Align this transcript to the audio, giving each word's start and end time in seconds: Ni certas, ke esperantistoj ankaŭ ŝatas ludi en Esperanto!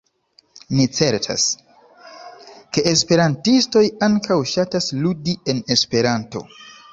Ni 0.77 0.85
certas, 0.99 1.43
ke 2.77 2.83
esperantistoj 2.93 3.85
ankaŭ 4.09 4.39
ŝatas 4.55 4.89
ludi 5.05 5.37
en 5.55 5.63
Esperanto! 5.77 6.45